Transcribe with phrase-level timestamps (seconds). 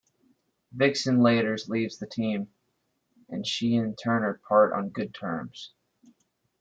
[0.71, 2.51] Vixen laters leaves the team,
[3.29, 5.73] and she and Turner part on good terms.